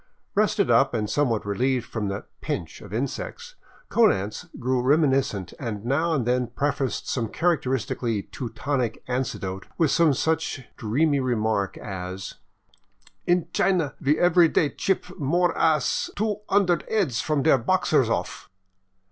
Rested 0.33 0.71
up 0.71 0.95
and 0.95 1.07
some 1.07 1.29
what 1.29 1.45
relieved 1.45 1.85
from 1.85 2.07
the" 2.07 2.25
pinch 2.41 2.81
'* 2.81 2.81
of 2.81 2.91
insects, 2.91 3.53
Konanz 3.89 4.47
grew 4.57 4.81
reminiscent 4.81 5.53
and 5.59 5.85
now 5.85 6.13
and 6.15 6.25
then 6.25 6.47
prefaced 6.47 7.07
some 7.07 7.27
characteristically 7.27 8.23
Teutonic 8.23 9.03
anecdote 9.05 9.67
with 9.77 9.91
some 9.91 10.15
such 10.15 10.61
dreamy 10.75 11.19
remark 11.19 11.77
as:" 11.77 12.33
In 13.27 13.47
China 13.53 13.93
ve 14.01 14.17
every 14.17 14.47
day 14.47 14.69
chip 14.69 15.19
more 15.19 15.55
ass 15.55 16.09
two 16.15 16.37
hunderd 16.49 16.83
heads 16.89 17.21
from 17.21 17.43
der 17.43 17.59
Boxers 17.59 18.09
off." 18.09 18.49